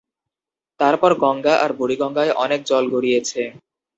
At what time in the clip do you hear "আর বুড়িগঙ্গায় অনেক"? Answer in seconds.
1.63-2.59